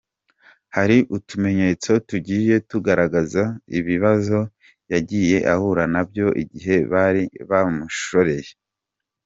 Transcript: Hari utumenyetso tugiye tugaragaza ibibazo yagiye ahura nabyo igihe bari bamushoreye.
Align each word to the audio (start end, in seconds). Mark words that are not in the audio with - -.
Hari 0.75 0.97
utumenyetso 1.17 1.91
tugiye 2.09 2.55
tugaragaza 2.69 3.43
ibibazo 3.79 4.39
yagiye 4.93 5.37
ahura 5.53 5.83
nabyo 5.93 6.27
igihe 6.43 6.75
bari 6.91 7.23
bamushoreye. 7.49 8.51